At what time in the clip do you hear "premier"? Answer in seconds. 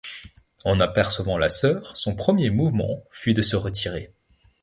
2.15-2.49